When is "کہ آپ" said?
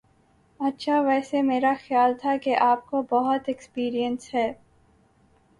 2.37-2.89